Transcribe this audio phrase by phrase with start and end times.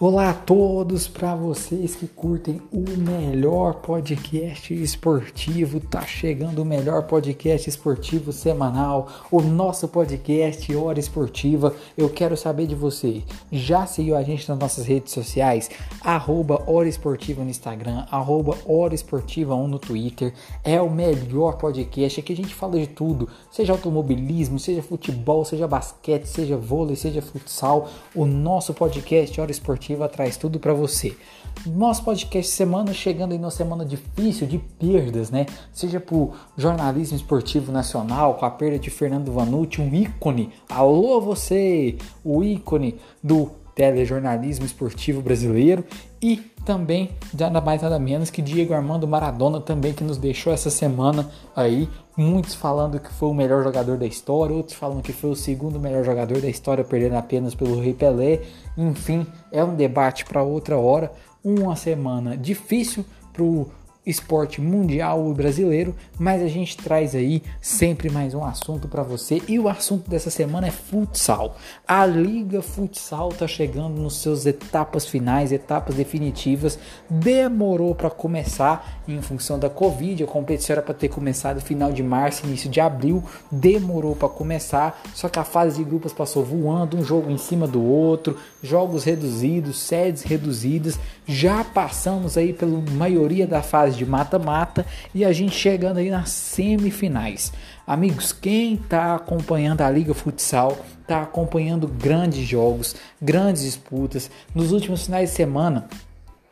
[0.00, 7.02] Olá a todos, para vocês que curtem o melhor podcast esportivo, tá chegando o melhor
[7.08, 11.74] podcast esportivo semanal, o nosso podcast Hora Esportiva.
[11.96, 15.68] Eu quero saber de você, já seguiu a gente nas nossas redes sociais?
[16.00, 20.32] Arroba Hora Esportiva no Instagram, arroba Hora Esportiva 1 no Twitter.
[20.62, 25.66] É o melhor podcast, aqui a gente fala de tudo, seja automobilismo, seja futebol, seja
[25.66, 27.88] basquete, seja vôlei, seja futsal.
[28.14, 31.16] O nosso podcast Hora Esportiva Esportiva traz tudo para você.
[31.64, 35.46] Nosso podcast semana chegando em uma semana difícil de perdas, né?
[35.72, 40.52] Seja por jornalismo esportivo nacional, com a perda de Fernando Vanucci, um ícone.
[40.68, 45.84] Alô você, o ícone do telejornalismo esportivo brasileiro
[46.20, 50.70] e também nada mais nada menos que Diego Armando Maradona também que nos deixou essa
[50.70, 51.88] semana aí.
[52.16, 55.78] Muitos falando que foi o melhor jogador da história outros falando que foi o segundo
[55.78, 58.42] melhor jogador da história perdendo apenas pelo Rei Pelé.
[58.76, 61.12] Enfim é um debate para outra hora.
[61.42, 63.70] Uma semana difícil para o
[64.08, 69.42] esporte mundial e brasileiro, mas a gente traz aí sempre mais um assunto para você
[69.46, 71.56] e o assunto dessa semana é futsal.
[71.86, 76.78] A Liga Futsal tá chegando nos seus etapas finais, etapas definitivas.
[77.08, 82.02] Demorou para começar em função da Covid, a competição era para ter começado final de
[82.02, 83.22] março, início de abril,
[83.52, 87.66] demorou para começar, só que a fase de grupos passou voando, um jogo em cima
[87.66, 90.98] do outro, jogos reduzidos, sedes reduzidas.
[91.26, 96.30] Já passamos aí pela maioria da fase de mata-mata e a gente chegando aí nas
[96.30, 97.52] semifinais.
[97.86, 104.30] Amigos, quem está acompanhando a Liga Futsal, está acompanhando grandes jogos, grandes disputas.
[104.54, 105.88] Nos últimos finais de semana,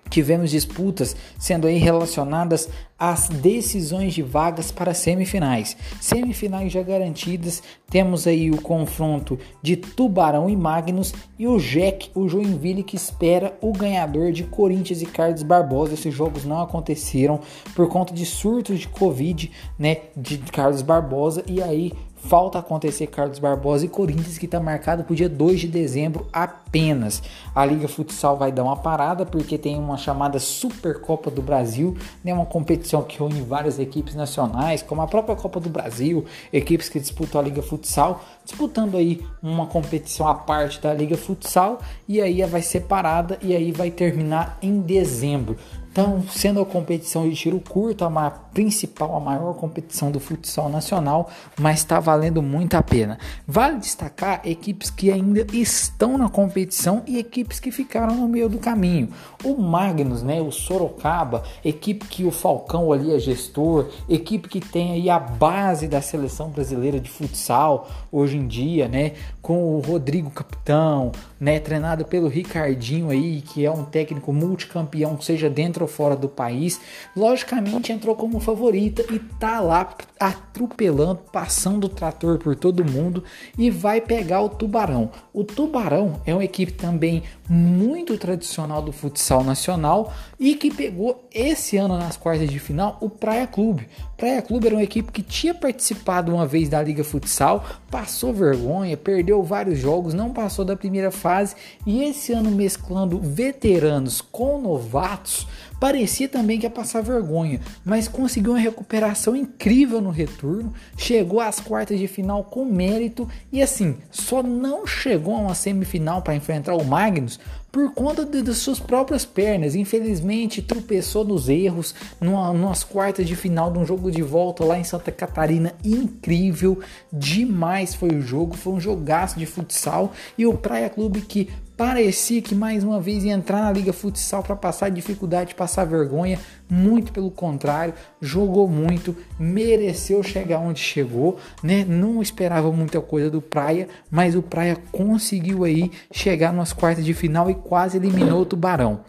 [0.08, 2.68] tivemos disputas sendo aí relacionadas
[2.98, 5.76] às decisões de vagas para semifinais.
[6.00, 12.28] Semifinais já garantidas, temos aí o confronto de Tubarão e Magnus e o Jack, o
[12.28, 15.94] Joinville que espera o ganhador de Corinthians e Carlos Barbosa.
[15.94, 17.40] Esses jogos não aconteceram
[17.74, 21.92] por conta de surtos de Covid, né, de Carlos Barbosa e aí
[22.28, 26.26] Falta acontecer Carlos Barbosa e Corinthians, que está marcado para o dia 2 de dezembro
[26.32, 27.22] apenas.
[27.54, 32.34] A Liga Futsal vai dar uma parada porque tem uma chamada Supercopa do Brasil, né,
[32.34, 36.98] uma competição que reúne várias equipes nacionais, como a própria Copa do Brasil, equipes que
[36.98, 42.42] disputam a Liga Futsal, disputando aí uma competição à parte da Liga Futsal, e aí
[42.42, 45.56] vai ser parada e aí vai terminar em dezembro.
[45.96, 51.30] Então, sendo a competição de tiro curto a principal, a maior competição do futsal nacional,
[51.58, 53.18] mas está valendo muito a pena.
[53.48, 58.58] Vale destacar equipes que ainda estão na competição e equipes que ficaram no meio do
[58.58, 59.08] caminho.
[59.42, 64.92] O Magnus, né, o Sorocaba, equipe que o Falcão ali é gestor, equipe que tem
[64.92, 70.28] aí a base da seleção brasileira de futsal hoje em dia, né, com o Rodrigo
[70.28, 76.28] Capitão, né, treinado pelo Ricardinho aí, que é um técnico multicampeão, seja dentro fora do
[76.28, 76.80] país,
[77.16, 83.22] logicamente entrou como favorita e tá lá atropelando, passando o trator por todo mundo
[83.58, 85.10] e vai pegar o Tubarão.
[85.32, 91.76] O Tubarão é uma equipe também muito tradicional do futsal nacional e que pegou esse
[91.76, 93.88] ano nas quartas de final o Praia Clube.
[94.16, 98.96] Praia Clube era uma equipe que tinha participado uma vez da Liga Futsal, passou vergonha,
[98.96, 101.54] perdeu vários jogos, não passou da primeira fase
[101.84, 105.46] e esse ano mesclando veteranos com novatos,
[105.80, 111.60] parecia também que ia passar vergonha, mas conseguiu uma recuperação incrível no retorno, chegou às
[111.60, 116.74] quartas de final com mérito e assim, só não chegou a uma semifinal para enfrentar
[116.74, 117.38] o Magnus
[117.70, 119.74] por conta de, de, suas próprias pernas.
[119.74, 124.78] Infelizmente, tropeçou nos erros numa, numas quartas de final de um jogo de volta lá
[124.78, 125.74] em Santa Catarina.
[125.84, 126.80] Incrível,
[127.12, 130.12] demais foi o jogo, foi um jogaço de futsal.
[130.38, 134.42] E o Praia Clube que parecia que mais uma vez ia entrar na Liga Futsal
[134.42, 136.40] para passar dificuldade, passar vergonha.
[136.68, 141.84] Muito pelo contrário, jogou muito, mereceu chegar onde chegou, né?
[141.86, 147.14] Não esperava muita coisa do Praia, mas o Praia conseguiu aí chegar nas quartas de
[147.14, 149.00] final e quase eliminou o Tubarão.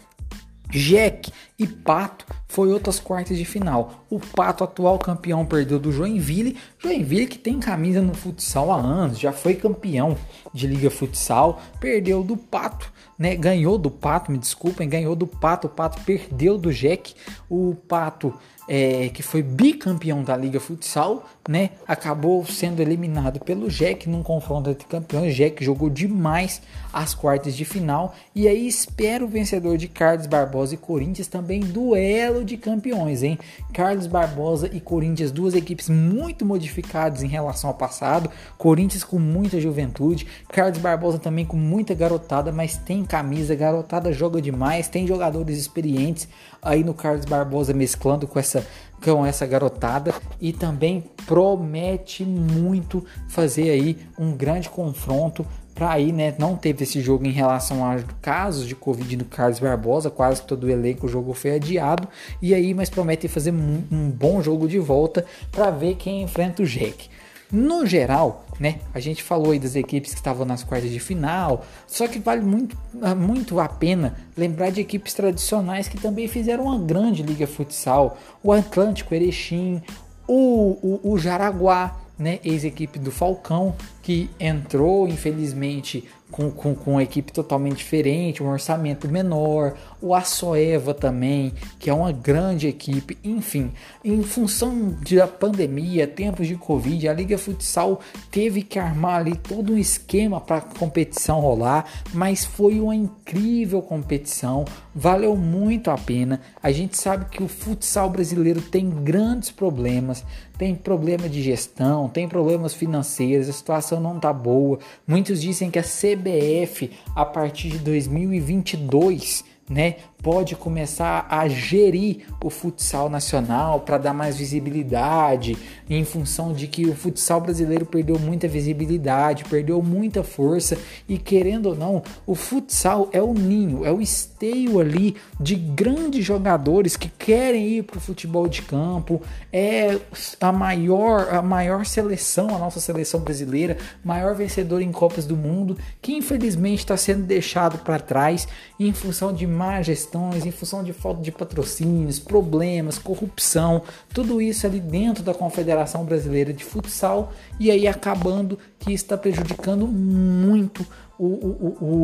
[0.69, 4.05] Jack e Pato foi outras quartas de final.
[4.09, 6.57] O Pato, atual campeão, perdeu do Joinville.
[6.79, 10.17] Joinville que tem camisa no futsal há anos, já foi campeão
[10.53, 13.35] de Liga Futsal, perdeu do Pato, né?
[13.35, 15.67] Ganhou do Pato, me desculpem, ganhou do Pato.
[15.67, 17.15] O Pato perdeu do Jack.
[17.49, 18.33] O Pato
[18.67, 21.71] é, que foi bicampeão da Liga Futsal, né?
[21.87, 25.33] Acabou sendo eliminado pelo Jack num confronto entre campeões.
[25.35, 26.61] Jack jogou demais
[26.91, 28.13] as quartas de final.
[28.35, 33.39] E aí espero o vencedor de Carlos Barbosa e Corinthians também duelo de campeões, hein?
[33.73, 38.29] Carlos Barbosa e Corinthians, duas equipes muito modificadas em relação ao passado.
[38.57, 44.41] Corinthians com muita juventude, Carlos Barbosa também com muita garotada, mas tem camisa, garotada joga
[44.41, 46.27] demais, tem jogadores experientes
[46.61, 48.56] aí no Carlos Barbosa mesclando com essa
[49.03, 55.45] com essa garotada e também promete muito fazer aí um grande confronto
[55.77, 56.33] para aí, né?
[56.39, 60.63] Não teve esse jogo em relação a casos de Covid no Carlos Barbosa, quase todo
[60.63, 62.07] o elenco o jogo foi adiado.
[62.41, 66.63] E aí, mas promete fazer um, um bom jogo de volta para ver quem enfrenta
[66.63, 67.09] o Jack.
[67.51, 68.79] No geral, né?
[68.93, 72.41] A gente falou aí das equipes que estavam nas quartas de final, só que vale
[72.41, 72.77] muito,
[73.17, 78.17] muito a pena lembrar de equipes tradicionais que também fizeram uma grande liga futsal.
[78.43, 79.81] O Atlântico Erechim,
[80.27, 83.75] o, o, o Jaraguá, né, ex-equipe do Falcão,
[84.07, 90.93] que entrou, infelizmente, com, com, com uma equipe totalmente diferente, um orçamento menor, o Açoeva
[90.93, 93.71] também, que é uma grande equipe, enfim,
[94.03, 97.99] em função da pandemia, tempos de Covid, a Liga Futsal
[98.29, 103.81] teve que armar ali todo um esquema para a competição rolar, mas foi uma incrível
[103.81, 106.41] competição, valeu muito a pena.
[106.61, 110.25] A gente sabe que o futsal brasileiro tem grandes problemas,
[110.57, 114.79] tem problema de gestão, tem problemas financeiros, a situação não tá boa.
[115.07, 122.49] Muitos dizem que a CBF a partir de 2022 né, pode começar a gerir o
[122.49, 125.57] futsal nacional para dar mais visibilidade,
[125.89, 130.77] em função de que o futsal brasileiro perdeu muita visibilidade, perdeu muita força
[131.07, 136.25] e querendo ou não, o futsal é o ninho, é o esteio ali de grandes
[136.25, 139.21] jogadores que querem ir para o futebol de campo,
[139.51, 139.99] é
[140.41, 145.77] a maior a maior seleção, a nossa seleção brasileira, maior vencedor em Copas do Mundo,
[146.01, 148.47] que infelizmente está sendo deixado para trás
[148.79, 153.81] em função de má gestões, em função de falta de patrocínios, problemas, corrupção,
[154.13, 159.85] tudo isso ali dentro da Confederação Brasileira de Futsal e aí acabando que está prejudicando
[159.87, 160.85] muito
[161.19, 162.03] o, o, o,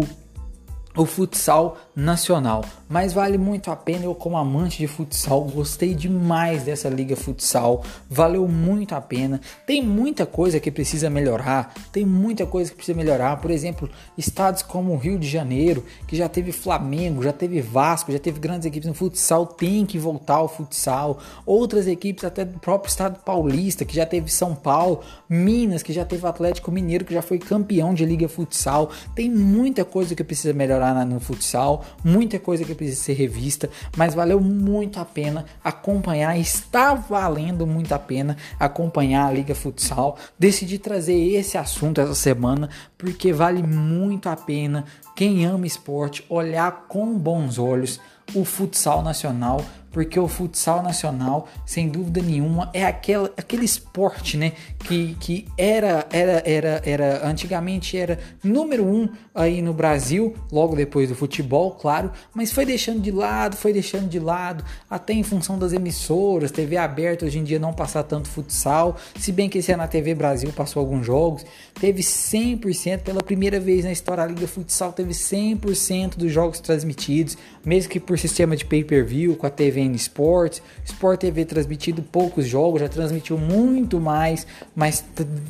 [0.96, 2.64] o futsal nacional.
[2.88, 4.06] Mas vale muito a pena.
[4.06, 7.84] Eu, como amante de futsal, gostei demais dessa liga futsal.
[8.10, 9.42] Valeu muito a pena.
[9.66, 11.74] Tem muita coisa que precisa melhorar.
[11.92, 13.38] Tem muita coisa que precisa melhorar.
[13.38, 18.12] Por exemplo, estados como o Rio de Janeiro, que já teve Flamengo, já teve Vasco,
[18.12, 21.20] já teve grandes equipes no futsal, tem que voltar ao futsal.
[21.46, 26.06] Outras equipes, até do próprio estado paulista, que já teve São Paulo, Minas, que já
[26.06, 28.92] teve Atlético Mineiro, que já foi campeão de liga futsal.
[29.16, 34.16] Tem muita coisa que precisa melhorar no futsal, muita coisa que precisa ser revista, mas
[34.16, 40.18] valeu muito a pena acompanhar, está valendo muito a pena acompanhar a Liga Futsal.
[40.38, 44.86] Decidi trazer esse assunto essa semana porque vale muito a pena
[45.16, 48.00] quem ama esporte olhar com bons olhos
[48.34, 49.64] o futsal nacional
[49.94, 56.06] porque o futsal nacional, sem dúvida nenhuma, é aquele, aquele esporte, né, que, que era,
[56.12, 62.12] era, era, era, antigamente era número um aí no Brasil, logo depois do futebol, claro,
[62.34, 66.76] mas foi deixando de lado, foi deixando de lado, até em função das emissoras, TV
[66.76, 70.16] aberta hoje em dia não passar tanto futsal, se bem que esse ano a TV
[70.16, 71.46] Brasil passou alguns jogos,
[71.80, 77.38] teve 100%, pela primeira vez na história da Liga Futsal, teve 100% dos jogos transmitidos,
[77.64, 80.62] mesmo que por sistema de pay-per-view, com a TV ESPN Sports.
[80.86, 84.46] Sport TV transmitido poucos jogos, já transmitiu muito mais,
[84.76, 85.04] mas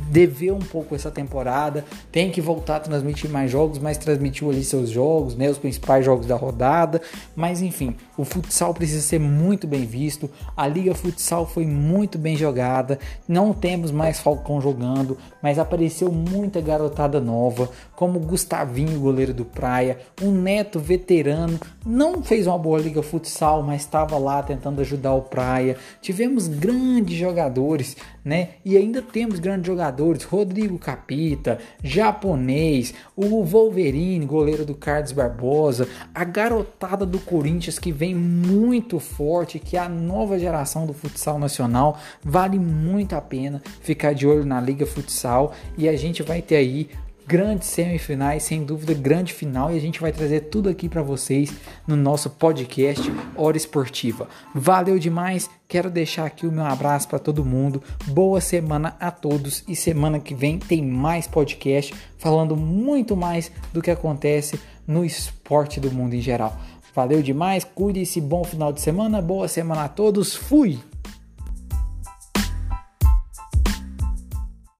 [0.10, 1.86] deveu um pouco essa temporada.
[2.12, 6.06] Tem que voltar a transmitir mais jogos, mas transmitiu ali seus jogos, né, os principais
[6.06, 7.02] jogos da rodada.
[7.36, 10.30] Mas enfim, o futsal precisa ser muito bem visto.
[10.56, 13.00] A Liga Futsal foi muito bem jogada.
[13.28, 20.00] Não temos mais Falcão jogando, mas apareceu muita garotada nova, como Gustavinho, goleiro do Praia,
[20.22, 21.60] um Neto veterano.
[21.86, 25.78] Não fez uma boa Liga Futsal, mas estava lá tentando ajudar o Praia.
[26.02, 28.50] Tivemos grandes jogadores, né?
[28.64, 36.24] E ainda temos grandes jogadores: Rodrigo Capita, japonês, o Wolverine, goleiro do Carlos Barbosa, a
[36.24, 42.00] garotada do Corinthians que vem muito forte, que é a nova geração do futsal nacional.
[42.24, 46.56] Vale muito a pena ficar de olho na Liga Futsal e a gente vai ter
[46.56, 46.90] aí
[47.28, 51.54] grandes semifinais, sem dúvida, grande final e a gente vai trazer tudo aqui para vocês
[51.88, 53.02] no nosso podcast
[53.36, 54.28] Hora Esportiva.
[54.54, 57.82] Valeu demais, quero deixar aqui o meu abraço para todo mundo.
[58.06, 63.82] Boa semana a todos e semana que vem tem mais podcast falando muito mais do
[63.82, 66.58] que acontece no esporte do mundo em geral.
[66.96, 70.93] Valeu demais, cuide-se, bom final de semana, boa semana a todos, fui!